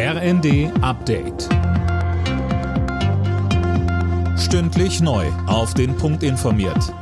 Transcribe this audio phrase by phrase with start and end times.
[0.00, 1.48] RND Update.
[4.38, 5.26] Stündlich neu.
[5.48, 6.94] Auf den Punkt informiert.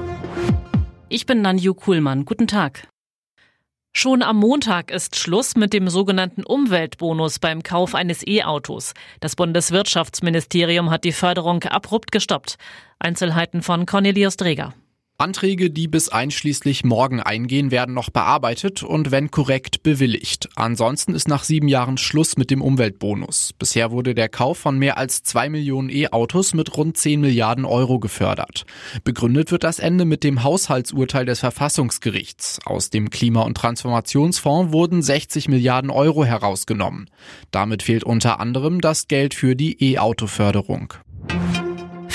[1.11, 2.25] Ich bin Nanju Kuhlmann.
[2.25, 2.89] Guten Tag.
[3.93, 8.95] Schon am Montag ist Schluss mit dem sogenannten Umweltbonus beim Kauf eines E-Autos.
[9.21, 12.57] Das Bundeswirtschaftsministerium hat die Förderung abrupt gestoppt.
[12.99, 14.73] Einzelheiten von Cornelius Dreger.
[15.19, 20.51] Anträge, die bis einschließlich morgen eingehen, werden noch bearbeitet und wenn korrekt bewilligt.
[20.57, 23.55] Ansonsten ist nach sieben Jahren Schluss mit dem Umweltbonus.
[23.59, 27.99] Bisher wurde der Kauf von mehr als zwei Millionen E-Autos mit rund zehn Milliarden Euro
[27.99, 28.67] gefördert.
[29.05, 32.61] Begründet wird das Ende mit dem Haushaltsurteil des Verfassungsgerichts.
[32.67, 37.09] Aus dem Klima- und Transformationsfonds wurden 60 Milliarden Euro herausgenommen.
[37.51, 40.93] Damit fehlt unter anderem das Geld für die E-Auto-Förderung.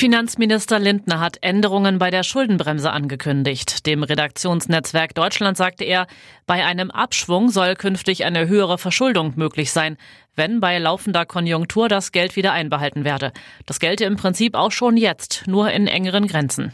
[0.02, 3.86] Finanzminister Lindner hat Änderungen bei der Schuldenbremse angekündigt.
[3.86, 6.08] Dem Redaktionsnetzwerk Deutschland sagte er,
[6.48, 9.98] bei einem Abschwung soll künftig eine höhere Verschuldung möglich sein,
[10.36, 13.32] wenn bei laufender Konjunktur das Geld wieder einbehalten werde.
[13.68, 16.74] Das gelte im Prinzip auch schon jetzt, nur in engeren Grenzen.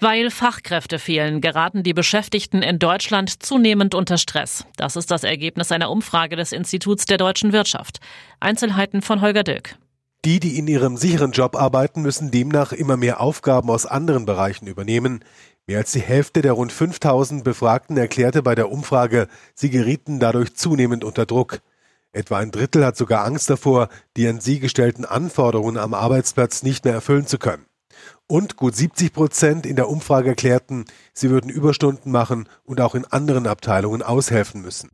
[0.00, 4.66] Weil Fachkräfte fehlen, geraten die Beschäftigten in Deutschland zunehmend unter Stress.
[4.76, 8.00] Das ist das Ergebnis einer Umfrage des Instituts der deutschen Wirtschaft.
[8.40, 9.76] Einzelheiten von Holger Dilk.
[10.24, 14.66] Die, die in ihrem sicheren Job arbeiten, müssen demnach immer mehr Aufgaben aus anderen Bereichen
[14.66, 15.24] übernehmen.
[15.66, 20.56] Mehr als die Hälfte der rund 5000 Befragten erklärte bei der Umfrage, sie gerieten dadurch
[20.56, 21.60] zunehmend unter Druck.
[22.10, 26.84] Etwa ein Drittel hat sogar Angst davor, die an sie gestellten Anforderungen am Arbeitsplatz nicht
[26.84, 27.66] mehr erfüllen zu können.
[28.26, 33.04] Und gut 70 Prozent in der Umfrage erklärten, sie würden Überstunden machen und auch in
[33.04, 34.90] anderen Abteilungen aushelfen müssen.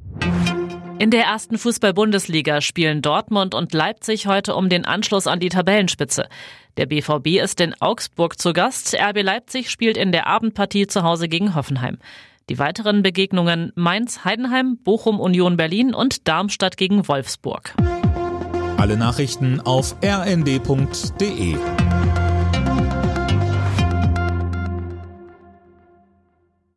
[0.98, 6.28] In der ersten Fußball-Bundesliga spielen Dortmund und Leipzig heute um den Anschluss an die Tabellenspitze.
[6.76, 8.94] Der BVB ist in Augsburg zu Gast.
[8.94, 11.98] RB Leipzig spielt in der Abendpartie zu Hause gegen Hoffenheim.
[12.48, 17.74] Die weiteren Begegnungen Mainz-Heidenheim, Bochum-Union Berlin und Darmstadt gegen Wolfsburg.
[18.76, 21.56] Alle Nachrichten auf rnd.de